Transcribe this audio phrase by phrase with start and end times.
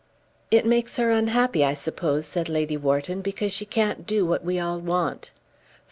[0.49, 4.59] "It makes her unhappy, I suppose," said Lady Wharton, "because she can't do what we
[4.59, 5.29] all want."